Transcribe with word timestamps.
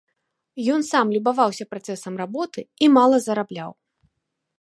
Ён 0.75 0.81
сам 0.91 1.11
любаваўся 1.15 1.67
працэсам 1.73 2.13
работы 2.21 2.59
і 2.87 2.89
мала 2.95 3.17
зарабляў. 3.27 3.71